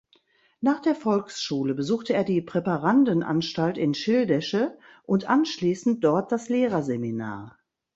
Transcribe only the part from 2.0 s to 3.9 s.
er die Präparandenanstalt